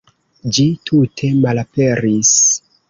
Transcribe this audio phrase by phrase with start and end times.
[0.57, 2.37] Ĝi tute malaperis.